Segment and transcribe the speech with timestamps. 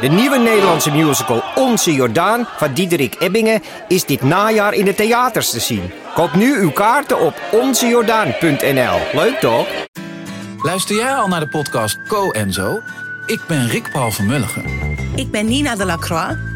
[0.00, 5.50] De nieuwe Nederlandse musical Onze Jordaan van Diederik Ebbingen is dit najaar in de theaters
[5.50, 5.90] te zien.
[6.14, 8.98] Koop nu uw kaarten op onzejordaan.nl.
[9.12, 9.66] Leuk toch?
[10.62, 12.80] Luister jij al naar de podcast Co en Zo?
[13.26, 14.64] Ik ben Rick Paul van Mulligen.
[15.14, 16.55] Ik ben Nina de Lacroix.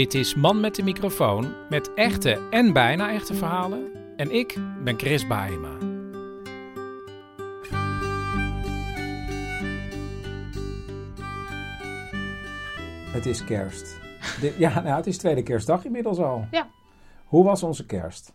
[0.00, 3.92] Dit is Man met de microfoon met echte en bijna echte verhalen.
[4.16, 5.76] En ik ben Chris Baaema.
[13.12, 14.00] Het is kerst.
[14.40, 16.46] Dit- ja, nou, het is tweede kerstdag inmiddels al.
[16.50, 16.68] Ja.
[17.24, 18.32] Hoe was onze kerst?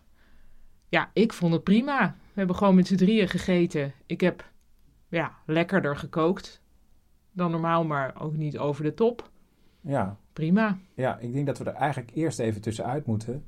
[0.88, 2.16] Ja, ik vond het prima.
[2.32, 3.92] We hebben gewoon met z'n drieën gegeten.
[4.06, 4.50] Ik heb
[5.08, 6.62] ja, lekkerder gekookt
[7.32, 9.30] dan normaal, maar ook niet over de top.
[9.80, 10.78] Ja, Prima.
[10.94, 13.44] ja, ik denk dat we er eigenlijk eerst even tussenuit moeten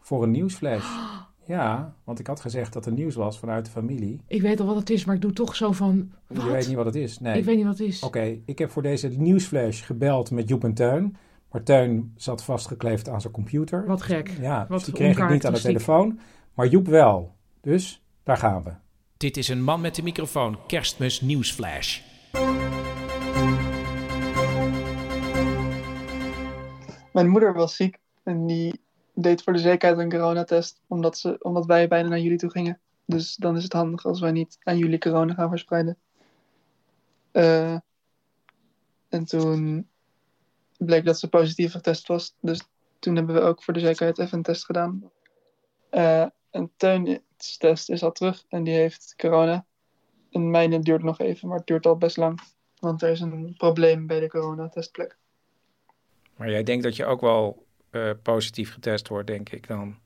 [0.00, 0.86] voor een nieuwsflash.
[1.46, 4.20] Ja, want ik had gezegd dat er nieuws was vanuit de familie.
[4.26, 6.12] Ik weet al wat het is, maar ik doe toch zo van.
[6.28, 7.18] Je weet niet wat het is.
[7.18, 7.38] Nee.
[7.38, 8.02] Ik weet niet wat het is.
[8.02, 11.16] Oké, ik heb voor deze nieuwsflash gebeld met Joep en Teun.
[11.50, 13.86] Maar Teun zat vastgekleefd aan zijn computer.
[13.86, 14.30] Wat gek.
[14.40, 16.18] Ja, Wat dus die kreeg ik niet aan de telefoon.
[16.54, 17.34] Maar Joep wel.
[17.60, 18.70] Dus daar gaan we.
[19.16, 22.00] Dit is een Man met de microfoon kerstmis nieuwsflash.
[27.12, 28.80] Mijn moeder was ziek en die
[29.14, 32.80] deed voor de zekerheid een coronatest, omdat, ze, omdat wij bijna naar jullie toe gingen.
[33.04, 35.98] Dus dan is het handig als wij niet aan jullie corona gaan verspreiden.
[37.30, 37.76] Eh,
[39.08, 39.88] en toen
[40.78, 42.60] bleek dat ze positief getest was, dus
[42.98, 45.10] toen hebben we ook voor de zekerheid even een test gedaan.
[45.90, 49.66] Eh en Teun's test is al terug en die heeft corona.
[50.30, 52.40] En mijne duurt nog even, maar het duurt al best lang.
[52.78, 55.18] Want er is een probleem bij de coronatestplek.
[56.42, 59.98] Maar jij denkt dat je ook wel eh, positief getest wordt, denk ik dan.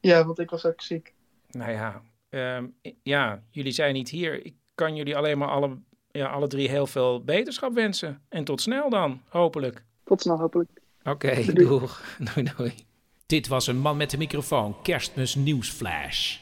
[0.00, 1.14] Ja, want ik was ook ziek.
[1.50, 2.66] Nou ja, ehm,
[3.02, 4.44] ja, jullie zijn niet hier.
[4.44, 5.78] Ik kan jullie alleen maar alle,
[6.10, 8.22] ja, alle drie heel veel beterschap wensen.
[8.28, 9.84] En tot snel dan, hopelijk.
[10.04, 10.70] Tot snel, hopelijk.
[11.04, 11.52] Oké, Doei.
[11.52, 12.16] doeg.
[12.34, 12.74] Doei, doei.
[13.26, 16.38] Dit was een Man met de microfoon kerstmis nieuwsflash.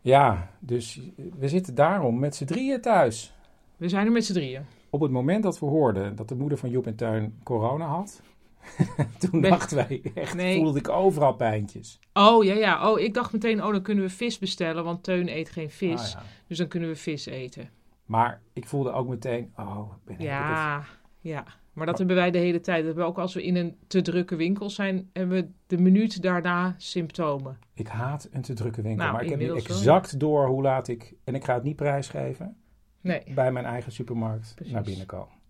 [0.00, 1.00] Ja, dus
[1.38, 3.32] we zitten daarom met z'n drieën thuis.
[3.76, 4.66] We zijn er met z'n drieën.
[4.94, 8.22] Op het moment dat we hoorden dat de moeder van Joep en Tuin corona had,
[9.30, 10.56] toen dachten wij echt, Nee.
[10.56, 11.98] voelde ik overal pijntjes.
[12.12, 12.90] Oh ja, ja.
[12.90, 16.00] Oh, ik dacht meteen, oh, dan kunnen we vis bestellen, want Teun eet geen vis.
[16.00, 16.22] Ah, ja.
[16.46, 17.70] Dus dan kunnen we vis eten.
[18.04, 20.84] Maar ik voelde ook meteen, oh, ik ben helemaal Ja,
[21.20, 21.44] ja.
[21.72, 22.76] Maar dat hebben wij de hele tijd.
[22.76, 25.78] Dat hebben we ook als we in een te drukke winkel zijn, hebben we de
[25.78, 27.58] minuut daarna symptomen.
[27.74, 30.62] Ik haat een te drukke winkel, Nou, maar ik heb nu wel, exact door hoe
[30.62, 32.56] laat ik, en ik ga het niet prijsgeven,
[33.02, 33.22] Nee.
[33.34, 34.72] bij mijn eigen supermarkt Precies.
[34.72, 35.40] naar binnen komen.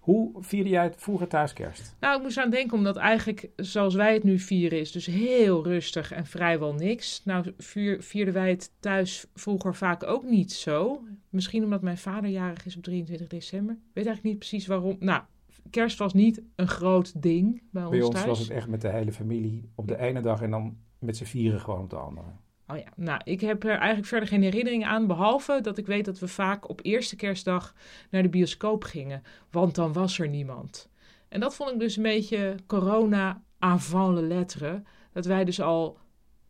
[0.00, 1.96] Hoe vierde jij het vroeger thuis kerst?
[2.00, 5.64] Nou, ik moest aan denken, omdat eigenlijk zoals wij het nu vieren is, dus heel
[5.64, 7.24] rustig en vrijwel niks.
[7.24, 11.04] Nou, vier, vierden wij het thuis vroeger vaak ook niet zo.
[11.28, 13.74] Misschien omdat mijn vader jarig is op 23 december.
[13.74, 14.96] Ik weet eigenlijk niet precies waarom.
[14.98, 15.22] Nou,
[15.70, 18.26] kerst was niet een groot ding bij ons Bij ons thuis.
[18.26, 21.24] was het echt met de hele familie op de ene dag en dan met z'n
[21.24, 22.26] vieren gewoon op de andere.
[22.72, 26.04] Oh ja, nou, ik heb er eigenlijk verder geen herinneringen aan, behalve dat ik weet
[26.04, 27.74] dat we vaak op eerste kerstdag
[28.10, 30.90] naar de bioscoop gingen, want dan was er niemand.
[31.28, 34.82] En dat vond ik dus een beetje corona avant le lettre,
[35.12, 35.98] dat wij dus al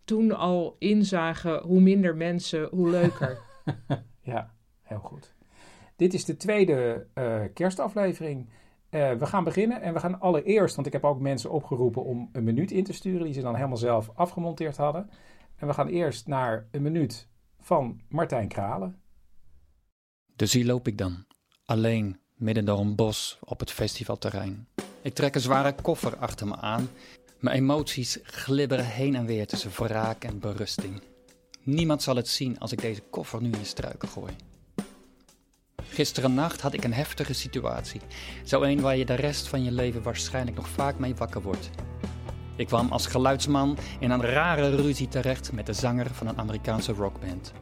[0.04, 3.38] toen al inzagen hoe minder mensen, hoe leuker.
[4.24, 5.34] Ja, heel goed.
[5.96, 8.48] Dit is de tweede eh, kerstaflevering.
[8.88, 12.28] Eh, we gaan beginnen en we gaan allereerst, want ik heb ook mensen opgeroepen om
[12.32, 15.10] een minuut in te sturen die ze dan helemaal zelf afgemonteerd hadden.
[15.62, 17.28] En we gaan eerst naar een minuut
[17.60, 19.00] van Martijn Kralen.
[20.36, 21.26] Dus hier loop ik dan,
[21.64, 24.68] alleen midden door een bos op het festivalterrein.
[25.02, 26.88] Ik trek een zware koffer achter me aan.
[27.38, 31.02] Mijn emoties glibberen heen en weer tussen wraak en berusting.
[31.62, 34.32] Niemand zal het zien als ik deze koffer nu in de struiken gooi.
[35.82, 38.00] Gisteren nacht had ik een heftige situatie.
[38.44, 41.70] Zo een waar je de rest van je leven waarschijnlijk nog vaak mee wakker wordt.
[42.62, 46.92] Ik kwam als geluidsman in een rare ruzie terecht met de zanger van een Amerikaanse
[46.92, 47.52] rockband.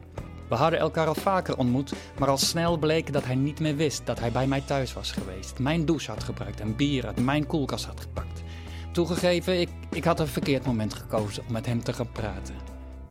[0.49, 4.05] We hadden elkaar al vaker ontmoet, maar al snel bleek dat hij niet meer wist
[4.05, 5.59] dat hij bij mij thuis was geweest.
[5.59, 8.41] Mijn douche had gebruikt en bier uit mijn koelkast had gepakt.
[8.91, 12.55] Toegegeven, ik, ik had een verkeerd moment gekozen om met hem te gaan praten.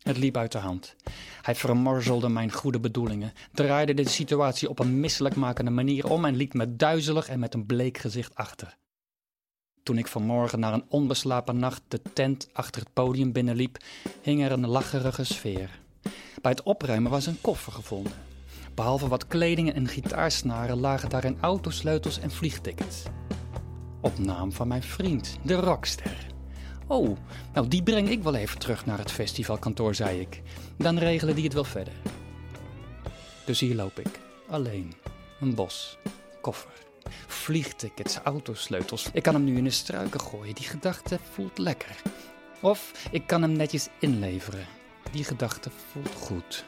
[0.03, 0.97] Het liep uit de hand.
[1.43, 6.55] Hij vermorzelde mijn goede bedoelingen, draaide de situatie op een misselijkmakende manier om en liet
[6.55, 8.79] me duizelig en met een bleek gezicht achter.
[9.91, 13.77] Toen ik vanmorgen na een onbeslapen nacht de tent achter het podium binnenliep,
[14.23, 15.81] hing er een lacherige sfeer.
[16.43, 18.13] Bij het opruimen was een koffer gevonden.
[18.75, 23.03] Behalve wat kleding en gitaarsnaren lagen daarin autosleutels en vliegtickets.
[24.01, 26.27] Op naam van mijn vriend, de rockster.
[26.87, 27.17] Oh,
[27.53, 30.43] nou die breng ik wel even terug naar het festivalkantoor, zei ik.
[30.77, 31.95] Dan regelen die het wel verder.
[33.45, 34.95] Dus hier loop ik, alleen.
[35.41, 35.99] Een bos,
[36.41, 36.90] koffer,
[37.41, 39.11] vliegtickets, autosleutels.
[39.13, 42.03] Ik kan hem nu in de struiken gooien, die gedachte voelt lekker.
[42.61, 44.67] Of ik kan hem netjes inleveren.
[45.13, 46.65] Die gedachte voelt goed.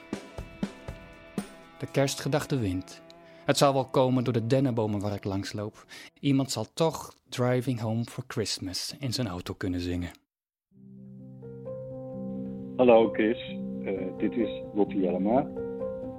[1.79, 3.03] De kerstgedachte wint.
[3.45, 5.85] Het zal wel komen door de dennenbomen waar ik langs loop.
[6.21, 10.11] Iemand zal toch Driving Home for Christmas in zijn auto kunnen zingen.
[12.77, 15.47] Hallo Chris, uh, dit is Lottie Jellema.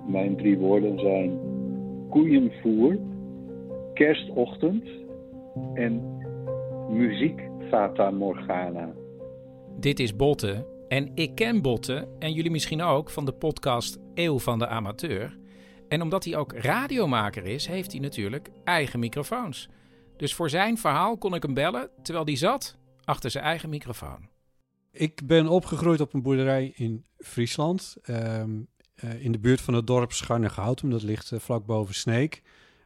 [0.08, 1.40] Mijn drie woorden zijn
[2.10, 2.98] koeienvoer,
[3.94, 4.84] kerstochtend
[5.74, 6.18] en
[6.90, 8.94] muziek Fata Morgana.
[9.80, 14.40] Dit is Botte en ik ken Botte en jullie misschien ook van de podcast Eeuw
[14.40, 15.38] van de Amateur.
[15.88, 19.70] En omdat hij ook radiomaker is, heeft hij natuurlijk eigen microfoons.
[20.18, 24.30] Dus voor zijn verhaal kon ik hem bellen terwijl hij zat achter zijn eigen microfoon.
[24.92, 27.96] Ik ben opgegroeid op een boerderij in Friesland.
[28.02, 28.50] Ehm,
[28.96, 30.90] eh, in de buurt van het dorp Scharnegoutum.
[30.90, 32.42] Dat ligt uh, vlak boven Sneek.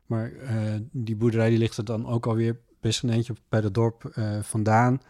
[0.08, 3.74] Maar uh, die boerderij die ligt er dan ook alweer best een eentje bij het
[3.74, 4.12] dorp
[4.42, 5.02] vandaan.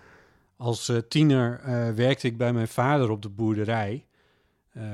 [0.55, 1.61] Als tiener
[1.95, 4.05] werkte ik bij mijn vader op de boerderij.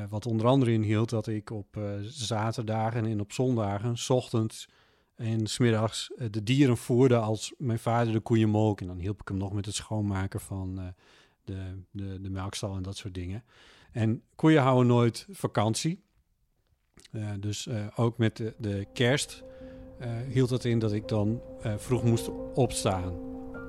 [0.10, 4.70] wat onder andere inhield dat ik op zaterdagen en op zondagen, s ochtends
[5.16, 8.82] en smiddags, de dieren voerde als mijn vader de koeien molk.
[8.82, 10.94] En dan hielp ik hem nog met het schoonmaken van
[11.46, 13.44] de, de, de melkstal en dat soort dingen.
[13.92, 16.04] En koeien houden nooit vakantie.
[17.40, 19.44] Dus ook met de, de kerst
[20.30, 21.42] hield het in dat ik dan
[21.78, 23.14] vroeg moest opstaan.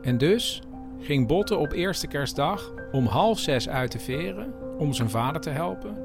[0.02, 0.62] En dus
[1.00, 5.50] ging Botte op eerste kerstdag om half zes uit de veren om zijn vader te
[5.50, 5.96] helpen.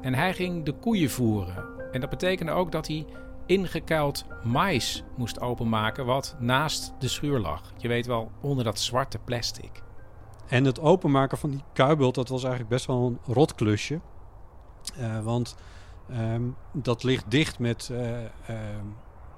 [0.00, 1.64] En hij ging de koeien voeren.
[1.92, 3.06] En dat betekende ook dat hij
[3.46, 7.72] ingekuild mais moest openmaken wat naast de schuur lag.
[7.76, 9.82] Je weet wel, onder dat zwarte plastic.
[10.46, 14.00] En het openmaken van die kuibult, dat was eigenlijk best wel een rotklusje.
[14.98, 15.56] Uh, want
[16.10, 18.26] um, dat ligt dicht met, uh, uh,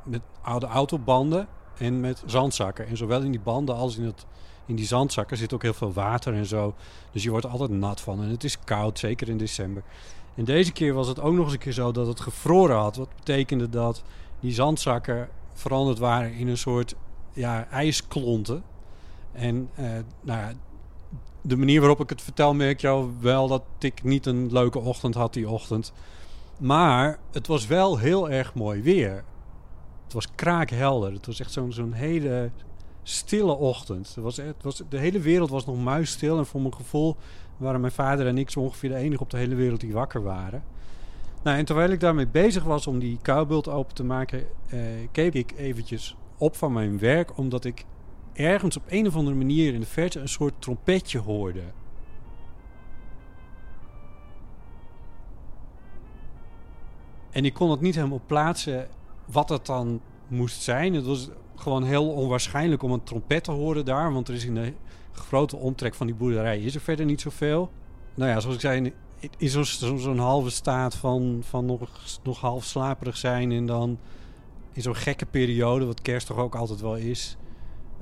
[0.02, 1.48] met oude autobanden
[1.78, 2.86] en met zandzakken.
[2.86, 4.26] En zowel in die banden als in, het,
[4.66, 6.74] in die zandzakken zit ook heel veel water en zo.
[7.12, 8.22] Dus je wordt altijd nat van.
[8.22, 9.82] En het is koud, zeker in december.
[10.34, 12.96] En deze keer was het ook nog eens een keer zo dat het gevroren had.
[12.96, 14.02] Wat betekende dat
[14.40, 16.94] die zandzakken veranderd waren in een soort
[17.32, 18.62] ja, ijsklonten.
[19.32, 19.70] En
[20.20, 20.52] nou ja,
[21.42, 25.14] de manier waarop ik het vertel, merk je wel dat ik niet een leuke ochtend
[25.14, 25.92] had die ochtend.
[26.58, 29.24] Maar het was wel heel erg mooi weer.
[30.10, 31.12] Het was kraakhelder.
[31.12, 32.50] Het was echt zo'n hele
[33.02, 34.14] stille ochtend.
[34.14, 36.38] Het was, het was, de hele wereld was nog muisstil.
[36.38, 37.16] En voor mijn gevoel
[37.56, 40.22] waren mijn vader en ik zo ongeveer de enige op de hele wereld die wakker
[40.22, 40.62] waren.
[41.42, 44.80] Nou, en terwijl ik daarmee bezig was om die kuilbult open te maken, eh,
[45.12, 47.84] keek ik eventjes op van mijn werk, omdat ik
[48.32, 51.62] ergens op een of andere manier in de verte een soort trompetje hoorde.
[57.30, 58.88] En ik kon het niet helemaal plaatsen
[59.32, 60.94] wat het dan moest zijn.
[60.94, 64.12] Het was gewoon heel onwaarschijnlijk om een trompet te horen daar.
[64.12, 64.72] Want er is in de
[65.12, 67.70] grote omtrek van die boerderij is er verder niet zoveel.
[68.14, 68.92] Nou ja, zoals ik zei,
[69.36, 71.80] in zo'n zo halve staat van, van nog,
[72.22, 73.52] nog half slaperig zijn.
[73.52, 73.98] En dan
[74.72, 77.36] in zo'n gekke periode, wat kerst toch ook altijd wel is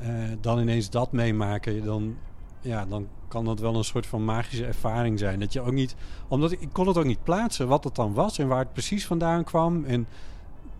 [0.02, 0.08] uh,
[0.40, 2.16] dan ineens dat meemaken, dan,
[2.60, 5.40] ja, dan kan dat wel een soort van magische ervaring zijn.
[5.40, 5.94] Dat je ook niet,
[6.28, 8.72] omdat ik, ik kon het ook niet plaatsen wat het dan was en waar het
[8.72, 9.84] precies vandaan kwam.
[9.84, 10.06] En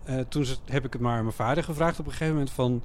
[0.09, 2.81] uh, toen heb ik het maar aan mijn vader gevraagd op een gegeven moment van...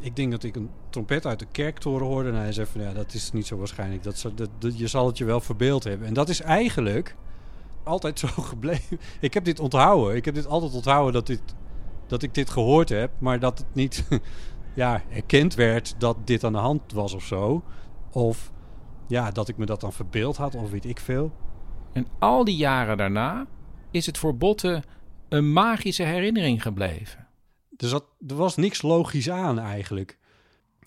[0.00, 2.28] Ik denk dat ik een trompet uit de kerktoren hoorde.
[2.28, 4.02] En hij zei van ja, dat is niet zo waarschijnlijk.
[4.02, 6.08] Dat, dat, je zal het je wel verbeeld hebben.
[6.08, 7.16] En dat is eigenlijk
[7.82, 9.00] altijd zo gebleven.
[9.20, 10.16] Ik heb dit onthouden.
[10.16, 11.42] Ik heb dit altijd onthouden dat, dit,
[12.06, 13.10] dat ik dit gehoord heb.
[13.18, 14.04] Maar dat het niet
[14.74, 17.62] ja, erkend werd dat dit aan de hand was of zo.
[18.10, 18.52] Of
[19.06, 21.32] ja, dat ik me dat dan verbeeld had of weet ik veel.
[21.92, 23.46] En al die jaren daarna
[23.90, 24.82] is het voor Botten
[25.28, 27.26] een magische herinnering gebleven.
[27.70, 30.18] Dus dat, er was niks logisch aan eigenlijk.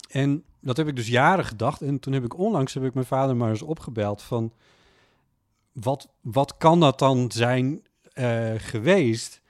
[0.10, 1.82] En dat heb ik dus jaren gedacht.
[1.82, 4.54] En toen heb ik onlangs heb ik mijn vader maar eens opgebeld van...
[5.72, 9.42] Wat, wat kan dat dan zijn uh, geweest?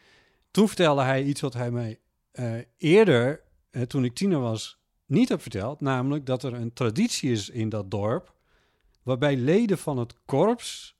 [0.51, 1.99] Toen vertelde hij iets wat hij mij
[2.33, 5.81] uh, eerder eh, toen ik tiener was, niet heb verteld.
[5.81, 8.33] Namelijk dat er een traditie is in dat dorp.
[9.03, 10.98] waarbij leden van het korps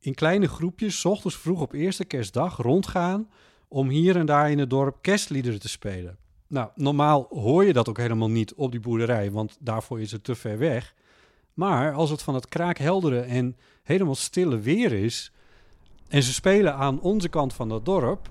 [0.00, 3.28] in kleine groepjes, ochtends vroeg op eerste kerstdag, rondgaan
[3.68, 6.16] om hier en daar in het dorp kerstliederen te spelen.
[6.46, 10.24] Nou, normaal hoor je dat ook helemaal niet op die boerderij, want daarvoor is het
[10.24, 10.94] te ver weg.
[11.54, 15.32] Maar als het van het kraakheldere en helemaal stille weer is
[16.08, 18.30] en ze spelen aan onze kant van dat dorp,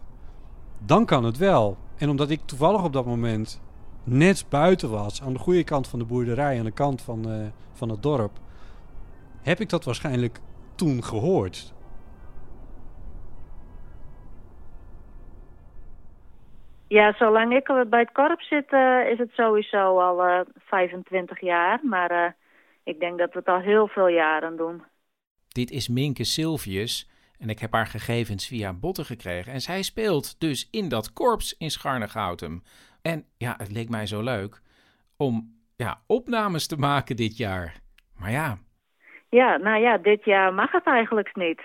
[0.85, 1.77] dan kan het wel.
[1.97, 3.61] En omdat ik toevallig op dat moment
[4.03, 7.47] net buiten was, aan de goede kant van de boerderij, aan de kant van, eh,
[7.73, 8.39] van het dorp,
[9.41, 10.39] heb ik dat waarschijnlijk
[10.79, 11.74] toen gehoord.
[16.88, 21.79] Ja, zolang ik bij het korps zit, eh, is het sowieso al eh 25 jaar.
[21.83, 22.31] Maar eh,
[22.83, 24.83] ik denk dat we het al heel veel jaren doen.
[25.48, 29.53] Dit is Minke Silvius en ik heb haar gegevens via botten gekregen.
[29.53, 32.63] En zij speelt dus in dat korps in Scharnegoutem.
[33.01, 34.62] En ja, het leek mij zo leuk
[35.17, 37.79] om ja, opnames te maken dit jaar.
[38.15, 38.57] Maar ja,
[39.29, 41.62] Ja, nou ja, dit jaar mag het eigenlijk niet.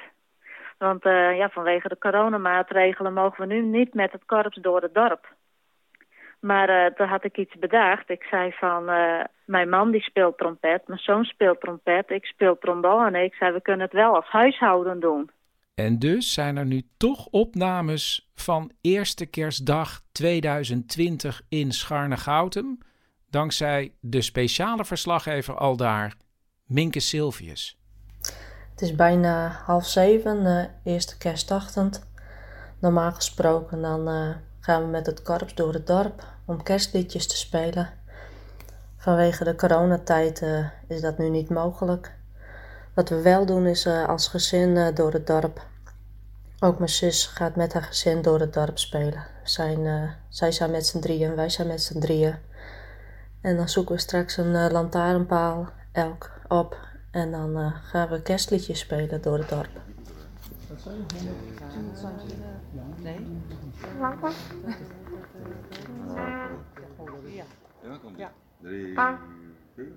[0.78, 4.94] Want eh, ja, vanwege de coronamaatregelen mogen we nu niet met het korps door het
[4.94, 5.34] dorp.
[6.40, 8.10] Maar eh, toen had ik iets bedacht.
[8.10, 12.58] Ik zei van, eh, mijn man die speelt trompet, mijn zoon speelt trompet, ik speel
[12.58, 13.24] trombone.
[13.24, 15.30] Ik zei, we kunnen het wel als huishouden doen.
[15.74, 22.78] En dus zijn er nu toch opnames van eerste kerstdag 2020 in Scharnegoutem.
[23.30, 26.14] Dankzij de speciale verslaggever al daar,
[26.64, 27.78] Minke Silvius.
[28.70, 32.02] Het is bijna half zeven, eh, eerste kerstdachtend.
[32.78, 34.30] Normaal gesproken dan eh,
[34.60, 37.90] gaan we met het korps door het dorp om kerstliedjes te spelen.
[38.96, 42.12] Vanwege de coronatijd eh, is dat nu niet mogelijk.
[42.94, 45.66] Wat we wel doen is als gezin door het dorp.
[46.58, 49.26] Ook mijn zus gaat met haar gezin door het dorp spelen.
[49.42, 52.34] Zijn, zij zijn met z'n drieën, wij zijn met z'n drieën.
[53.40, 56.76] En dan zoeken we straks een lantaarnpaal elk op.
[57.10, 59.80] En dan eh, gaan we kerstliedjes spelen door het dorp.
[67.82, 68.32] Ja, komt ja.
[68.60, 68.98] Drie,
[69.74, 69.92] vier.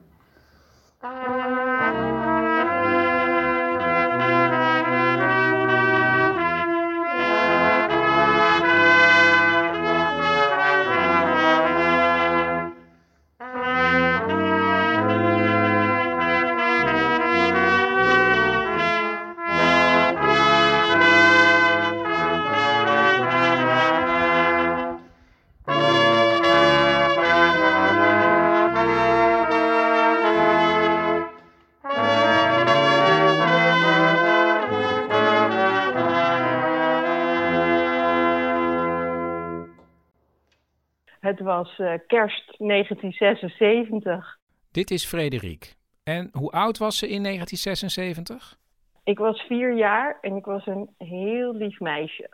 [41.48, 44.38] Was eh, kerst 1976.
[44.72, 45.76] Dit is Frederik.
[46.04, 48.58] En hoe oud was ze in 1976?
[49.04, 52.30] Ik was vier jaar en ik was een heel lief meisje.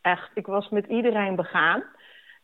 [0.00, 1.84] Echt, ik was met iedereen begaan.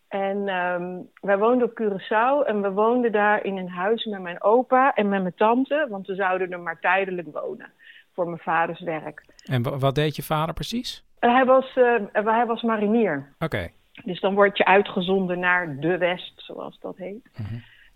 [0.09, 4.43] En ehm, wij woonden op Curaçao en we woonden daar in een huis met mijn
[4.43, 7.73] opa en met mijn tante, want we zouden er maar tijdelijk wonen
[8.14, 9.25] voor mijn vaders werk.
[9.45, 11.05] En wa- wat deed je vader precies?
[11.19, 13.35] Hij, was, eh, hij was marinier.
[13.38, 13.69] Oké.
[14.04, 17.30] Dus dan word je uitgezonden naar de West, zoals dat heet.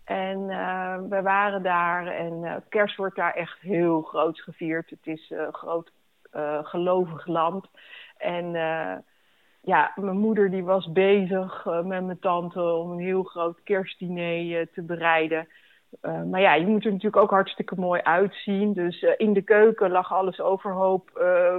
[0.05, 4.91] En eh, we waren daar en eh, kerst wordt daar echt heel groot gevierd.
[4.91, 5.93] Het is een groot
[6.31, 7.67] eh, gelovig land.
[8.17, 8.53] En
[9.61, 14.83] ja, mijn moeder die was bezig met mijn tante om een heel groot kerstdiner te
[14.83, 15.49] bereiden.
[16.01, 18.73] Maar ja, je moet er natuurlijk ook hartstikke mooi uitzien.
[18.73, 21.11] Dus in de keuken lag alles overhoop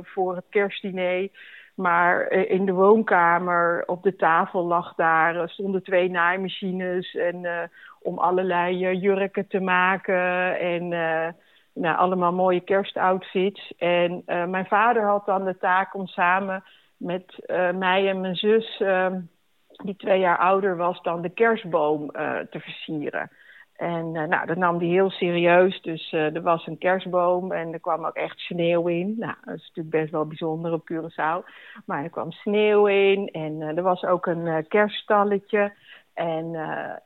[0.02, 1.30] voor het kerstdiner.
[1.76, 7.16] Maar eh, in de woonkamer, op de tafel lag daar, stonden twee naaimachines.
[7.16, 7.64] En eh,
[8.02, 10.60] om allerlei eh, jurken te maken.
[10.60, 10.88] En
[11.74, 13.74] nou, allemaal mooie kerstoutfits.
[13.78, 16.64] En mijn vader had dan de taak om samen
[16.98, 19.14] met mij en mijn zus, eh,
[19.84, 22.12] die twee jaar ouder was, dan de kerstboom
[22.50, 23.30] te versieren.
[23.76, 25.82] En eh, nou, dat nam hij heel serieus.
[25.82, 29.16] Dus eh, er was een kerstboom en er kwam ook echt sneeuw in.
[29.18, 31.50] Nou, dat is natuurlijk best wel bijzonder op Curaçao.
[31.86, 35.74] Maar er kwam sneeuw in en eh, er was ook een kerststalletje.
[36.14, 36.56] En,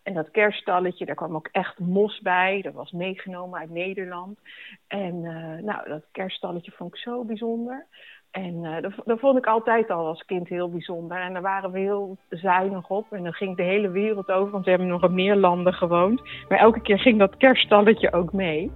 [0.03, 2.61] en dat kerststalletje, daar kwam ook echt mos bij.
[2.61, 4.39] Dat was meegenomen uit Nederland.
[4.87, 5.21] En
[5.63, 7.85] nou, dat kerststalletje vond ik zo bijzonder.
[8.31, 11.17] En eh, dat, dat vond ik altijd al als kind heel bijzonder.
[11.17, 13.05] En daar waren we heel zuinig op.
[13.11, 16.21] En dan ging de hele wereld over, want we hebben nog in meer landen gewoond.
[16.49, 18.71] Maar elke keer ging dat kerststalletje ook mee.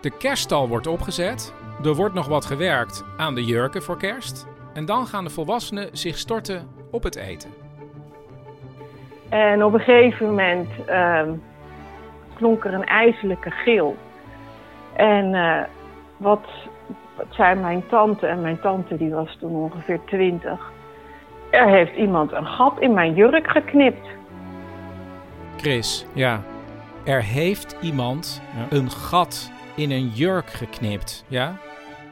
[0.00, 1.54] De kerststal wordt opgezet.
[1.84, 4.46] Er wordt nog wat gewerkt aan de jurken voor kerst.
[4.74, 7.50] En dan gaan de volwassenen zich storten op het eten.
[9.28, 11.32] En op een gegeven moment ehm,
[12.34, 13.96] klonk er een ijselijke gil.
[14.92, 15.62] En eh,
[16.16, 16.48] wat
[17.18, 20.72] wat zei mijn tante, en mijn tante die was toen ongeveer twintig.
[21.50, 24.08] Er heeft iemand een gat in mijn jurk geknipt.
[25.56, 26.40] Chris, ja.
[27.04, 31.24] Er heeft iemand een gat in een jurk geknipt.
[31.28, 31.56] Ja?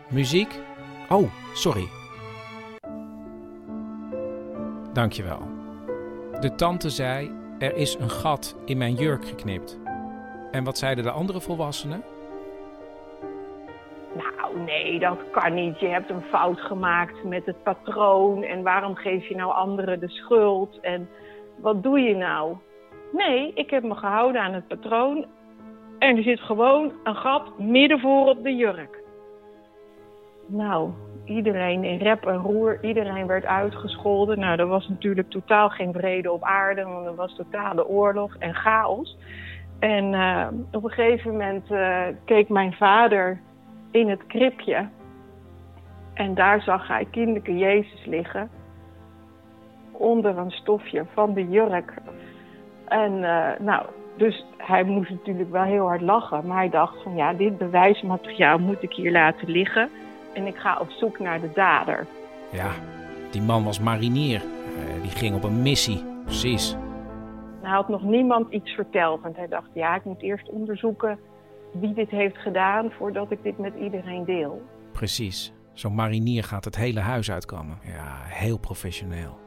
[0.08, 0.60] Muziek?
[1.08, 1.88] Oh, sorry.
[4.92, 5.48] Dankjewel.
[6.40, 9.78] De tante zei: Er is een gat in mijn jurk geknipt.
[10.50, 12.02] En wat zeiden de andere volwassenen?
[14.64, 15.80] Nee, dat kan niet.
[15.80, 18.42] Je hebt een fout gemaakt met het patroon.
[18.42, 20.80] En waarom geef je nou anderen de schuld?
[20.80, 21.08] En
[21.56, 22.56] wat doe je nou?
[23.12, 25.26] Nee, ik heb me gehouden aan het patroon.
[25.98, 29.04] En er zit gewoon een gat midden voor op de jurk.
[30.46, 30.90] Nou,
[31.24, 34.38] iedereen in rep en roer, iedereen werd uitgescholden.
[34.38, 38.54] Nou, er was natuurlijk totaal geen vrede op aarde, want er was totale oorlog en
[38.54, 39.16] chaos.
[39.78, 43.40] En uh, op een gegeven moment uh, keek mijn vader
[43.96, 44.88] in het kribje.
[46.14, 48.50] En daar zag hij kinderke Jezus liggen.
[49.92, 51.94] Onder een stofje van de jurk.
[52.84, 53.86] En uh, nou,
[54.16, 56.46] dus hij moest natuurlijk wel heel hard lachen.
[56.46, 59.90] Maar hij dacht van ja, dit bewijsmateriaal moet ik hier laten liggen.
[60.32, 62.06] En ik ga op zoek naar de dader.
[62.50, 62.70] Ja,
[63.30, 64.42] die man was marinier.
[64.42, 66.04] Uh, die ging op een missie.
[66.24, 66.76] Precies.
[67.62, 69.22] Hij had nog niemand iets verteld.
[69.22, 71.18] Want hij dacht, ja, ik moet eerst onderzoeken
[71.80, 74.62] wie dit heeft gedaan voordat ik dit met iedereen deel.
[74.92, 75.54] Precies.
[75.72, 77.78] Zo'n marinier gaat het hele huis uitkomen.
[77.82, 79.38] Ja, heel professioneel.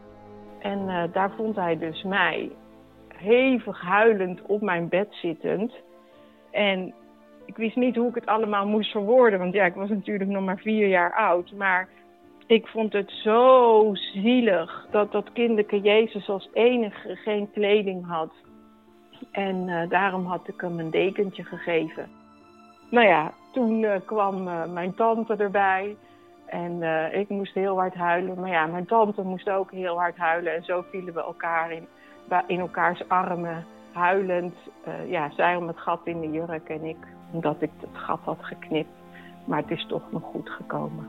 [0.60, 2.52] En uh, daar vond hij dus mij
[3.08, 5.74] hevig huilend op mijn bed zittend.
[6.52, 6.94] En
[7.46, 9.40] ik wist niet hoe ik het allemaal moest verwoorden.
[9.40, 11.52] Want ja, ik was natuurlijk nog maar vier jaar oud.
[11.52, 11.90] Maar
[12.48, 18.32] ik vond het zo zielig dat dat kinderke Jezus als enige geen kleding had.
[19.32, 22.19] En uh, daarom had ik hem een dekentje gegeven.
[22.90, 25.96] Nou ja, toen uh, kwam uh, mijn tante erbij.
[26.46, 26.82] En
[27.14, 28.40] ik moest heel hard huilen.
[28.40, 30.56] Maar ja, mijn tante moest ook heel hard huilen.
[30.56, 31.88] En zo vielen we elkaar in,
[32.48, 34.56] in elkaars armen, huilend.
[35.08, 36.98] ja, zij om het gat in de jurk en ik
[37.32, 38.90] omdat ik het gat had geknipt.
[39.46, 41.08] Maar het is toch nog goed gekomen.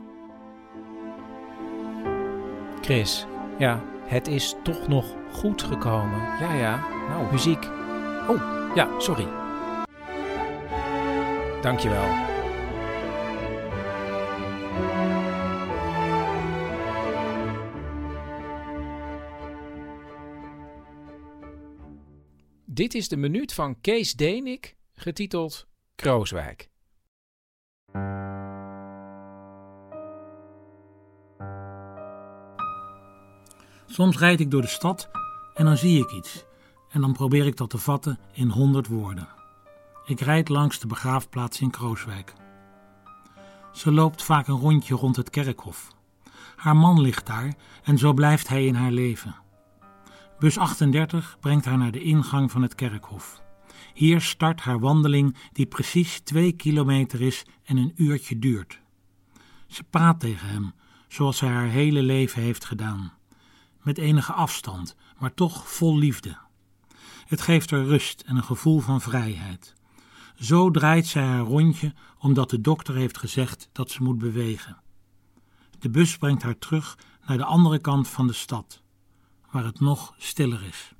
[2.81, 3.27] Chris,
[3.57, 6.19] ja, het is toch nog goed gekomen.
[6.39, 6.79] Ja, ja.
[7.09, 7.65] Nou, muziek.
[8.29, 8.41] Oh,
[8.75, 9.27] ja, sorry.
[11.61, 12.29] Dankjewel.
[22.65, 26.69] Dit is de minuut van Kees Denik, getiteld Krooswijk.
[33.85, 35.09] Soms rijd ik door de stad
[35.53, 36.45] en dan zie ik iets.
[36.91, 39.40] En dan probeer ik dat te vatten in honderd woorden.
[40.11, 42.33] Ik rijd langs de begraafplaats in Krooswijk.
[43.73, 45.87] Ze loopt vaak een rondje rond het kerkhof.
[46.55, 49.35] Haar man ligt daar en zo blijft hij in haar leven.
[50.39, 53.41] Bus 38 brengt haar naar de ingang van het kerkhof.
[53.93, 58.81] Hier start haar wandeling die precies twee kilometer is en een uurtje duurt.
[59.67, 60.73] Ze praat tegen hem,
[61.07, 63.13] zoals zij haar hele leven heeft gedaan.
[63.81, 66.37] Met enige afstand, maar toch vol liefde.
[67.25, 69.79] Het geeft haar rust en een gevoel van vrijheid.
[70.41, 74.81] Zo draait zij haar rondje omdat de dokter heeft gezegd dat ze moet bewegen.
[75.79, 78.81] De bus brengt haar terug naar de andere kant van de stad,
[79.51, 80.93] waar het nog stiller is.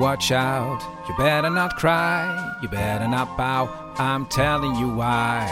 [0.00, 3.68] Watch out, you better not cry, you better not bow.
[3.98, 5.46] I'm telling you why.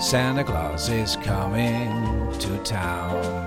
[0.00, 3.46] Santa Claus is coming to town.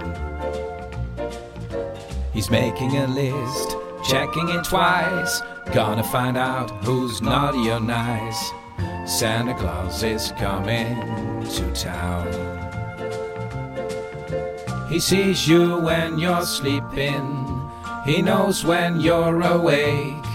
[2.33, 5.41] He's making a list, checking it twice.
[5.73, 8.51] Gonna find out who's naughty or nice.
[9.05, 10.95] Santa Claus is coming
[11.43, 12.27] to town.
[14.87, 17.40] He sees you when you're sleeping.
[18.05, 20.25] He knows when you're awake.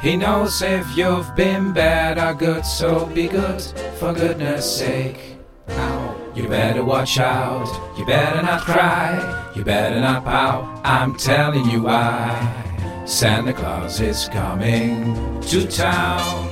[0.00, 3.60] He knows if you've been bad or good, so be good
[3.98, 5.36] for goodness sake.
[5.68, 10.80] Now, you better watch out, you better not cry, you better not pout.
[10.82, 13.04] I'm telling you why.
[13.04, 16.49] Santa Claus is coming to town.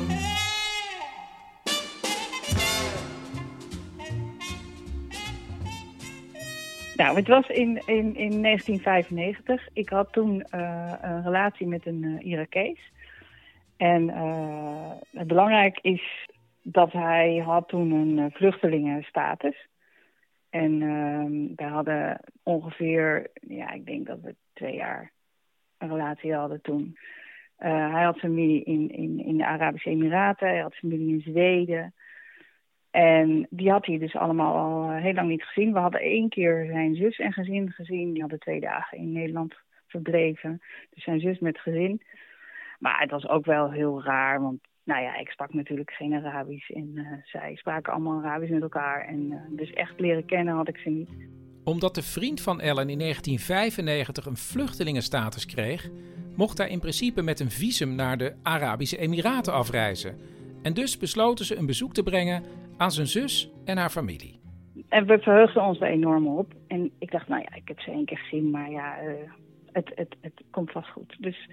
[6.98, 9.68] Nou, het was in, in, in 1995.
[9.72, 12.92] Ik had toen uh, een relatie met een uh, Irakees.
[13.76, 16.28] En uh, het belangrijk is
[16.62, 19.68] dat hij had toen een vluchtelingenstatus.
[20.50, 25.12] En uh, we hadden ongeveer, ja, ik denk dat we twee jaar
[25.78, 26.98] een relatie hadden toen.
[27.56, 31.94] Hij had familie in, in, in de Arabische Emiraten, hij had familie in Zweden.
[32.90, 35.72] En die had hij dus allemaal al heel lang niet gezien.
[35.72, 38.12] We hadden één keer zijn zus en gezin gezien.
[38.12, 39.54] Die hadden twee dagen in Nederland
[39.86, 40.62] verbleven.
[40.94, 42.02] Dus zijn zus met gezin.
[42.78, 46.70] Maar het was ook wel heel raar, want nou ja, ik sprak natuurlijk geen Arabisch.
[46.70, 49.06] En uh, zij spraken allemaal Arabisch met elkaar.
[49.06, 51.10] En uh, dus echt leren kennen had ik ze niet.
[51.64, 55.90] Omdat de vriend van Ellen in 1995 een vluchtelingenstatus kreeg,
[56.36, 60.18] mocht hij in principe met een visum naar de Arabische Emiraten afreizen.
[60.62, 62.42] En dus besloten ze een bezoek te brengen
[62.78, 64.40] aan zijn zus en haar familie.
[64.88, 66.52] En we verheugden ons er enorm op.
[66.66, 69.12] En ik dacht, nou ja, ik heb ze één keer gezien, maar ja, uh,
[69.72, 71.16] het, het, het komt vast goed.
[71.18, 71.48] Dus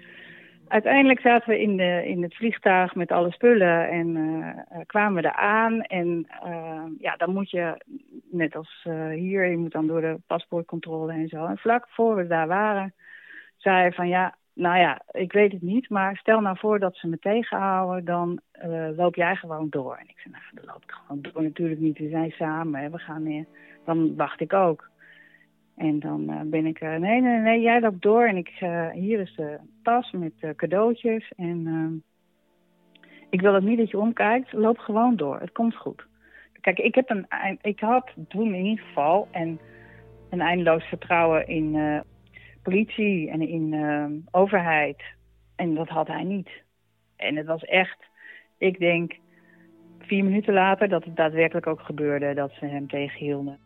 [0.68, 5.34] uiteindelijk zaten we in, de, in het vliegtuig met alle spullen en uh, kwamen we
[5.34, 5.80] aan.
[5.80, 6.26] En
[6.98, 7.84] ja, dan moet je,
[8.30, 11.44] net als hier, je moet dan door de paspoortcontrole en zo.
[11.44, 12.94] En vlak voor we daar waren,
[13.56, 16.96] zei hij van ja, nou ja, ik weet het niet, maar stel nou voor dat
[16.96, 18.40] ze me tegenhouden, dan
[18.96, 19.96] loop jij gewoon door.
[19.96, 21.42] En ik zei, nou, dan loop ik gewoon door.
[21.42, 23.44] Natuurlijk niet, we zijn samen, we gaan meer.
[23.84, 24.90] Dan wacht ik ook.
[25.76, 28.48] En dan uh, ben ik, uh, nee, nee, nee, jij loopt door en ik,
[28.92, 31.32] hier is de tas met cadeautjes.
[31.36, 32.02] En
[33.30, 36.06] ik wil ook niet dat je omkijkt, loop gewoon door, het komt goed.
[36.60, 37.26] Kijk, ik, heb een,
[37.60, 39.60] ik had toen in ieder geval en
[40.30, 42.02] een eindeloos vertrouwen in
[42.66, 43.74] politie en in
[44.30, 45.02] overheid.
[45.56, 46.50] En dat had hij niet.
[47.16, 47.98] En het was echt,
[48.58, 49.12] ik denk,
[50.00, 53.58] vier minuten later dat het daadwerkelijk ook gebeurde dat ze hem tegenhielden.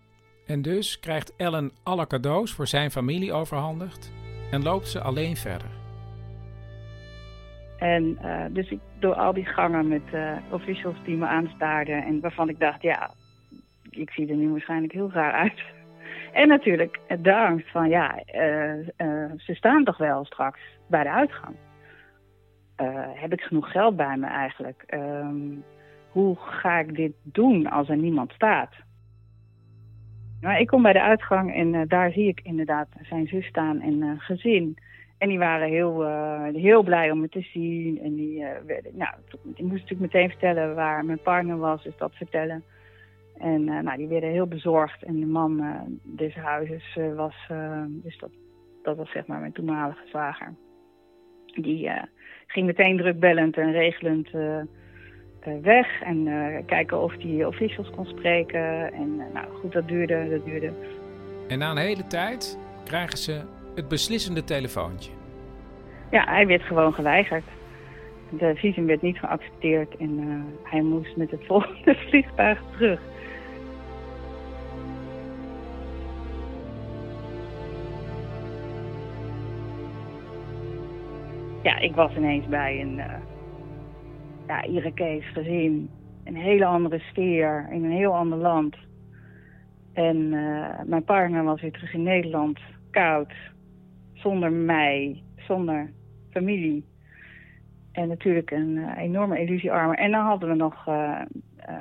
[0.46, 4.12] En dus krijgt Ellen alle cadeaus voor zijn familie overhandigd
[4.50, 5.70] en loopt ze alleen verder.
[7.78, 12.20] En uh, dus ik door al die gangen met uh, officials die me aanstaarden en
[12.20, 13.10] waarvan ik dacht, ja,
[13.90, 15.62] ik zie er nu waarschijnlijk heel raar uit.
[16.32, 18.74] En natuurlijk de angst van, ja, uh,
[19.36, 21.56] ze staan toch wel straks bij de uitgang.
[23.14, 24.84] heb ik genoeg geld bij me eigenlijk?
[24.94, 25.64] Um,
[26.10, 28.74] hoe ga ik dit doen als er niemand staat?
[30.40, 34.20] Nou, ik kom bij de uitgang en daar zie ik inderdaad zijn zus staan en
[34.20, 34.78] gezin.
[35.18, 36.06] En die waren heel,
[36.52, 38.00] heel blij om me te zien.
[38.02, 38.44] En die,
[38.92, 39.14] nou,
[39.54, 42.64] ik moest natuurlijk meteen vertellen waar mijn partner was, dus dat vertellen.
[43.38, 45.02] En nou, die werden heel bezorgd.
[45.02, 45.62] En de man
[46.02, 47.34] des huizes was,
[47.86, 48.30] dus dat,
[48.82, 50.54] dat was zeg maar mijn toenmalige zwager.
[51.46, 51.90] Die
[52.46, 54.28] ging meteen drukbellend en regelend
[55.46, 58.92] uh, weg en uh, kijken of hij officials kon spreken.
[58.92, 60.72] En uh, nou goed, dat duurde, dat duurde.
[61.48, 63.40] En na een hele tijd krijgen ze
[63.74, 65.12] het beslissende telefoontje.
[66.10, 67.44] Ja, hij werd gewoon geweigerd.
[68.38, 73.00] De visum werd niet geaccepteerd en hij moest met het volgende vliegtuig terug.
[81.62, 83.00] Ja, ik was ineens bij een
[84.46, 85.90] ja, Irakees gezin.
[86.24, 88.76] Een hele andere sfeer, in een heel ander land.
[89.92, 92.58] En uh, mijn partner was weer terug in Nederland,
[92.90, 93.32] koud,
[94.12, 95.90] zonder mij, zonder
[96.30, 96.84] familie.
[97.92, 99.96] En natuurlijk een uh, enorme illusiearmer.
[99.96, 101.20] En dan hadden we nog uh,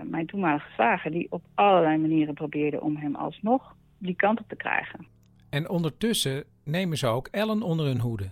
[0.03, 1.11] mijn toenmalige zwager...
[1.11, 5.07] die op allerlei manieren probeerde om hem alsnog die kant op te krijgen.
[5.49, 8.31] En ondertussen nemen ze ook Ellen onder hun hoede.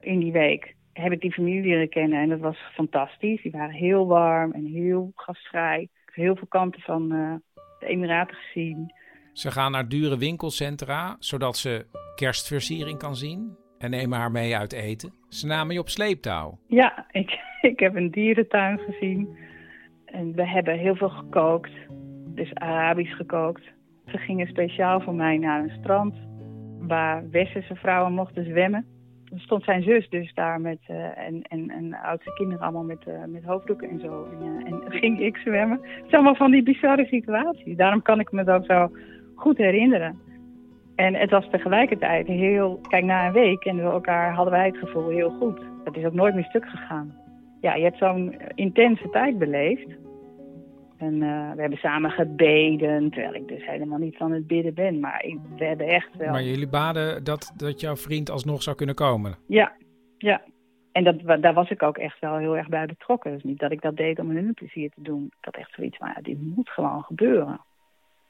[0.00, 3.42] In die week heb ik die familie leren kennen en dat was fantastisch.
[3.42, 5.82] Die waren heel warm en heel gastvrij.
[5.82, 7.08] Ik heb heel veel kanten van
[7.78, 8.92] de Emiraten gezien.
[9.32, 13.56] Ze gaan naar dure winkelcentra, zodat ze kerstversiering kan zien.
[13.78, 15.17] En nemen haar mee uit eten.
[15.28, 16.58] Ze namen je op sleeptouw.
[16.66, 19.36] Ja, ik, ik heb een dierentuin gezien.
[20.04, 21.72] En we hebben heel veel gekookt.
[22.34, 23.62] Dus Arabisch gekookt.
[24.06, 26.14] Ze gingen speciaal voor mij naar een strand.
[26.78, 28.86] Waar westerse vrouwen mochten zwemmen
[29.32, 33.04] er stond zijn zus dus daar met, uh, en, en, en oudste kinderen allemaal met,
[33.08, 34.28] uh, met hoofddoeken en zo.
[34.32, 35.80] En, uh, en ging ik zwemmen.
[35.82, 37.76] Het is allemaal van die bizarre situaties.
[37.76, 38.90] Daarom kan ik me dat zo
[39.34, 40.18] goed herinneren.
[40.98, 42.80] En het was tegelijkertijd heel...
[42.88, 45.60] Kijk, na een week en we elkaar hadden wij het gevoel heel goed.
[45.84, 47.14] Het is ook nooit meer stuk gegaan.
[47.60, 49.88] Ja, je hebt zo'n intense tijd beleefd.
[50.96, 55.00] En uh, we hebben samen gebeden, terwijl ik dus helemaal niet van het bidden ben.
[55.00, 56.30] Maar ik, we hebben echt wel...
[56.30, 59.34] Maar jullie baden dat, dat jouw vriend alsnog zou kunnen komen?
[59.46, 59.72] Ja,
[60.18, 60.42] ja.
[60.92, 63.32] En dat, daar was ik ook echt wel heel erg bij betrokken.
[63.32, 65.24] Dus niet dat ik dat deed om hun een plezier te doen.
[65.24, 67.60] Ik had echt zoiets van, ja, dit moet gewoon gebeuren.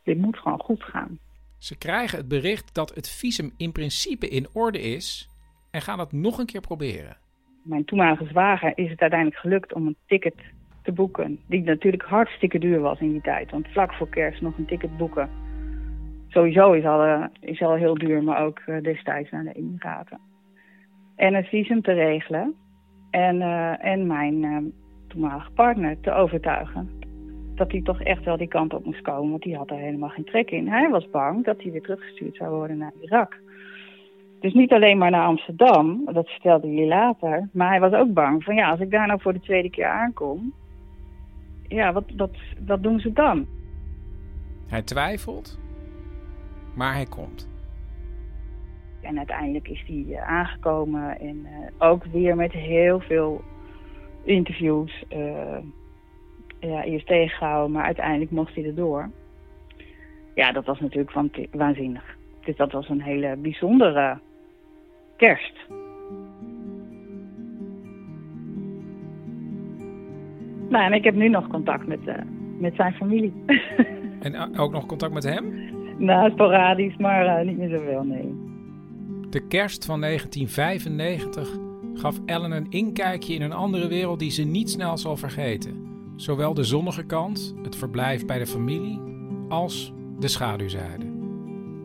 [0.02, 1.18] Dit moet gewoon goed gaan.
[1.58, 5.28] Ze krijgen het bericht dat het visum in principe in orde is...
[5.70, 7.16] en gaan het nog een keer proberen.
[7.62, 10.34] mijn toenmalige zwager is het uiteindelijk gelukt om een ticket
[10.82, 11.38] te boeken.
[11.46, 13.50] Die natuurlijk hartstikke duur was in die tijd.
[13.50, 15.30] Want vlak voor kerst nog een ticket boeken.
[16.28, 20.20] Sowieso is al, eh, heel duur, maar ook eh, destijds naar de Emiraten.
[21.16, 22.54] En een visum te regelen.
[23.10, 24.72] En, eh, en mijn
[25.08, 26.98] toenmalige partner te overtuigen.
[27.58, 29.30] Dat hij toch echt wel die kant op moest komen.
[29.30, 30.68] Want die had er helemaal geen trek in.
[30.68, 33.40] Hij was bang dat hij weer teruggestuurd zou worden naar Irak.
[34.40, 37.48] Dus niet alleen maar naar Amsterdam, dat vertelde hij later.
[37.52, 39.86] Maar hij was ook bang van ja, als ik daar nou voor de tweede keer
[39.86, 40.52] aankom.
[41.68, 43.46] Ja, wat, wat, wat doen ze dan?
[44.66, 45.58] Hij twijfelt,
[46.74, 47.48] maar hij komt.
[49.00, 53.40] En uiteindelijk is hij eh, aangekomen en eh, ook weer met heel veel
[54.24, 55.04] interviews.
[55.08, 55.56] eh,
[56.60, 59.10] ja, eerst tegengehouden, maar uiteindelijk mocht hij erdoor.
[60.34, 62.16] Ja, dat was natuurlijk van waanzinnig.
[62.44, 64.18] Dus dat was een hele bijzondere
[65.16, 65.66] kerst.
[70.68, 72.14] Nou, en ik heb nu nog contact met, eh,
[72.58, 73.32] met zijn familie.
[74.18, 75.70] En eh, ook nog contact met hem?
[75.98, 78.34] nou, sporadisch, maar eh, niet meer zoveel, nee.
[79.30, 81.58] De kerst van 1995
[81.94, 85.87] gaf Ellen een inkijkje in een andere wereld die ze niet snel zal vergeten.
[86.18, 89.00] Zowel de zonnige kant, het verblijf bij de familie,
[89.48, 91.04] als de schaduwzijde.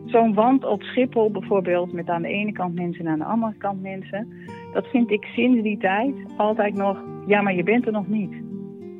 [0.06, 3.54] Zo'n wand op Schiphol bijvoorbeeld, met aan de ene kant mensen en aan de andere
[3.58, 4.28] kant mensen.
[4.72, 8.32] Dat vind ik sinds die tijd altijd nog, ja, maar je bent er nog niet.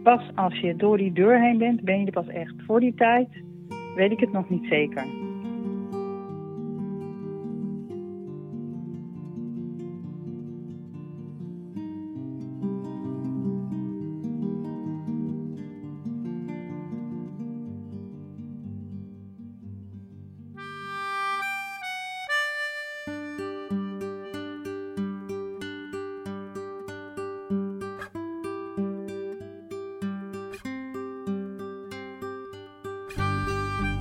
[0.02, 2.54] Pas als je door die deur heen bent, ben je er pas echt.
[2.66, 3.28] Voor die tijd
[3.96, 5.06] weet ik het nog niet zeker.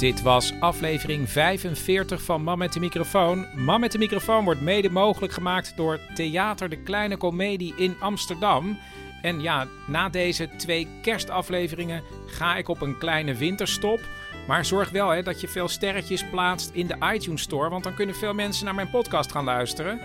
[0.04, 3.48] Dit was aflevering 45 van Man met de microfoon.
[3.56, 8.80] Man met de microfoon wordt mede mogelijk gemaakt door Theater de Kleine Comedie in Amsterdam.
[9.22, 14.00] En ja, na deze twee kerstafleveringen ga ik op een kleine winterstop.
[14.48, 17.96] Maar zorg wel hè, dat je veel sterretjes plaatst in de iTunes Store, want dan
[17.96, 20.00] kunnen veel mensen naar mijn podcast gaan luisteren.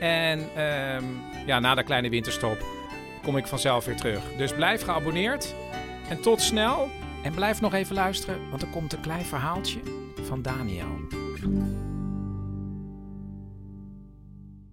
[0.00, 1.04] En ehm,
[1.46, 2.64] ja, na de kleine winterstop
[3.22, 4.22] kom ik vanzelf weer terug.
[4.36, 5.54] Dus blijf geabonneerd
[6.08, 6.90] en tot snel.
[7.26, 9.80] En blijf nog even luisteren, want er komt een klein verhaaltje
[10.22, 10.98] van Daniel.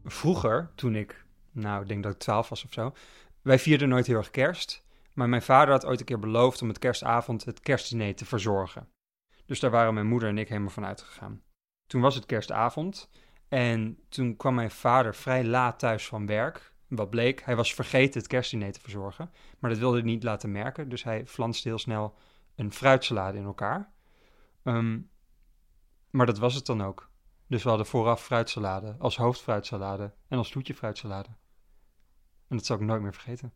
[0.03, 2.93] Vroeger, toen ik, nou, ik denk dat ik 12 was of zo,
[3.41, 4.85] wij vierden nooit heel erg kerst.
[5.13, 8.87] Maar mijn vader had ooit een keer beloofd om het kerstavond het kerstdiner te verzorgen.
[9.45, 11.41] Dus daar waren mijn moeder en ik helemaal van uitgegaan.
[11.87, 13.09] Toen was het kerstavond
[13.47, 16.73] en toen kwam mijn vader vrij laat thuis van werk.
[16.87, 19.31] Wat bleek, hij was vergeten het kerstdiner te verzorgen.
[19.59, 22.15] Maar dat wilde hij niet laten merken, dus hij flanste heel snel
[22.55, 23.91] een fruitsalade in elkaar.
[24.63, 24.99] Ehm,
[26.09, 27.11] maar dat was het dan ook.
[27.47, 31.29] Dus we hadden vooraf fruitsalade, als hoofdfruitsalade en als toetje fruitsalade.
[32.47, 33.53] En dat zal ik nooit meer vergeten.